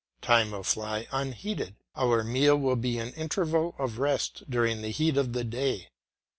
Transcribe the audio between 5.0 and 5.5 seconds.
of the